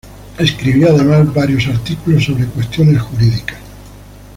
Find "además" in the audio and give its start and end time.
0.89-1.31